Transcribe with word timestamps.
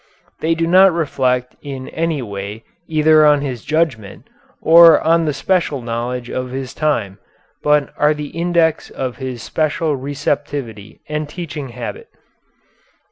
They 0.39 0.55
do 0.55 0.65
not 0.65 0.91
reflect 0.95 1.55
in 1.61 1.87
any 1.89 2.23
way 2.23 2.63
either 2.87 3.23
on 3.23 3.41
his 3.41 3.63
judgment 3.63 4.27
or 4.59 4.99
on 4.99 5.25
the 5.25 5.31
special 5.33 5.79
knowledge 5.83 6.27
of 6.27 6.49
his 6.49 6.73
time, 6.73 7.19
but 7.61 7.93
are 7.97 8.15
the 8.15 8.29
index 8.29 8.89
of 8.89 9.17
his 9.17 9.43
special 9.43 9.95
receptivity 9.95 11.01
and 11.07 11.29
teaching 11.29 11.69
habit. 11.69 12.07